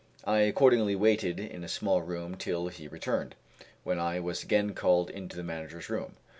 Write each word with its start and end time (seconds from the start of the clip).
I 0.25 0.39
accordingly 0.39 0.95
waited 0.95 1.39
in 1.39 1.63
a 1.63 1.67
small 1.67 2.01
room 2.01 2.33
till 2.33 2.69
he 2.69 2.87
returned, 2.87 3.35
when 3.83 3.99
I 3.99 4.19
was 4.19 4.41
again 4.41 4.73
called 4.73 5.11
into 5.11 5.37
the 5.37 5.43
manager's 5.43 5.91
room. 5.91 6.15